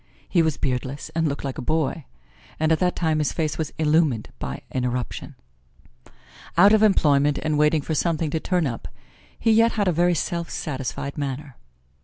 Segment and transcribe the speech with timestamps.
[0.27, 2.05] He was beardless and looked like a boy,
[2.59, 5.35] and at that time his face was illumined by an eruption.
[6.57, 8.87] Out of employment and waiting for something to turn up,
[9.37, 11.55] he yet had a very self satisfied manner.